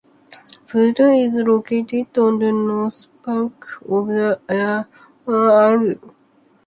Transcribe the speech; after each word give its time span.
Biberstein 0.65 1.27
is 1.27 1.47
located 1.47 2.17
on 2.17 2.39
the 2.39 2.51
north 2.51 3.05
bank 3.21 3.63
of 3.87 4.07
the 4.07 4.39
Aar 4.49 4.87
River 5.77 5.87
near 5.87 5.95
Aarau. 5.99 6.13